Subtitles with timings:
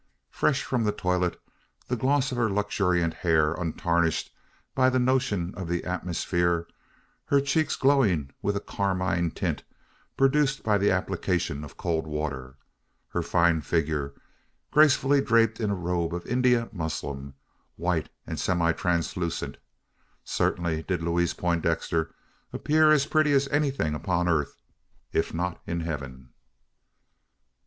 [0.31, 1.39] Fresh from the toilette,
[1.87, 4.33] the gloss of her luxuriant hair untarnished
[4.73, 6.65] by the notion of the atmosphere;
[7.25, 9.61] her cheeks glowing with a carmine tint,
[10.17, 12.57] produced by the application of cold water;
[13.09, 14.15] her fine figure,
[14.71, 17.35] gracefully draped in a robe of India muslin
[17.75, 19.57] white and semi translucent
[20.23, 22.11] certainly did Louise Poindexter
[22.51, 24.57] appear as pretty as anything upon earth
[25.13, 26.29] if not in heaven.